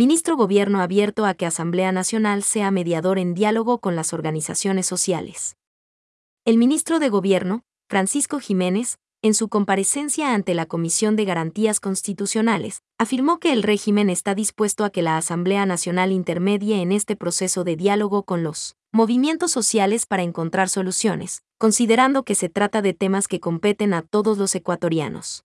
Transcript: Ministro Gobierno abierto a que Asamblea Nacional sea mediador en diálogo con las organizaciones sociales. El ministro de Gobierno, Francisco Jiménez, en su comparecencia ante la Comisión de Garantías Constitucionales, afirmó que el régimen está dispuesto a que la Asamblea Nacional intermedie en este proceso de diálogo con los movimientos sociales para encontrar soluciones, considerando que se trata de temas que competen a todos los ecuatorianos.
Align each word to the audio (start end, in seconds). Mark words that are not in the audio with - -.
Ministro 0.00 0.34
Gobierno 0.34 0.80
abierto 0.80 1.26
a 1.26 1.34
que 1.34 1.44
Asamblea 1.44 1.92
Nacional 1.92 2.42
sea 2.42 2.70
mediador 2.70 3.18
en 3.18 3.34
diálogo 3.34 3.82
con 3.82 3.96
las 3.96 4.14
organizaciones 4.14 4.86
sociales. 4.86 5.58
El 6.46 6.56
ministro 6.56 7.00
de 7.00 7.10
Gobierno, 7.10 7.64
Francisco 7.86 8.40
Jiménez, 8.40 8.96
en 9.20 9.34
su 9.34 9.50
comparecencia 9.50 10.32
ante 10.32 10.54
la 10.54 10.64
Comisión 10.64 11.16
de 11.16 11.26
Garantías 11.26 11.80
Constitucionales, 11.80 12.80
afirmó 12.96 13.40
que 13.40 13.52
el 13.52 13.62
régimen 13.62 14.08
está 14.08 14.34
dispuesto 14.34 14.86
a 14.86 14.90
que 14.90 15.02
la 15.02 15.18
Asamblea 15.18 15.66
Nacional 15.66 16.12
intermedie 16.12 16.80
en 16.80 16.92
este 16.92 17.14
proceso 17.14 17.62
de 17.62 17.76
diálogo 17.76 18.22
con 18.22 18.42
los 18.42 18.76
movimientos 18.92 19.50
sociales 19.50 20.06
para 20.06 20.22
encontrar 20.22 20.70
soluciones, 20.70 21.42
considerando 21.58 22.22
que 22.22 22.34
se 22.34 22.48
trata 22.48 22.80
de 22.80 22.94
temas 22.94 23.28
que 23.28 23.38
competen 23.38 23.92
a 23.92 24.00
todos 24.00 24.38
los 24.38 24.54
ecuatorianos. 24.54 25.44